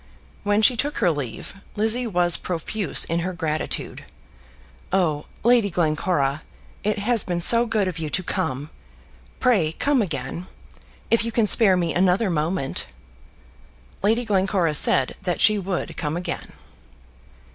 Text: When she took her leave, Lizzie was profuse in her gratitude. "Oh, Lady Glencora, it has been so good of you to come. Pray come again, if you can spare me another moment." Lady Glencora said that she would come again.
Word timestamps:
When 0.41 0.63
she 0.63 0.75
took 0.75 0.97
her 0.97 1.11
leave, 1.11 1.53
Lizzie 1.75 2.07
was 2.07 2.35
profuse 2.35 3.05
in 3.05 3.19
her 3.19 3.33
gratitude. 3.33 4.05
"Oh, 4.91 5.27
Lady 5.43 5.69
Glencora, 5.69 6.41
it 6.83 6.97
has 6.97 7.23
been 7.23 7.39
so 7.39 7.67
good 7.67 7.87
of 7.87 7.99
you 7.99 8.09
to 8.09 8.23
come. 8.23 8.71
Pray 9.39 9.73
come 9.73 10.01
again, 10.01 10.47
if 11.11 11.23
you 11.23 11.31
can 11.31 11.45
spare 11.45 11.77
me 11.77 11.93
another 11.93 12.31
moment." 12.31 12.87
Lady 14.01 14.25
Glencora 14.25 14.73
said 14.73 15.13
that 15.21 15.39
she 15.39 15.59
would 15.59 15.95
come 15.95 16.17
again. 16.17 16.51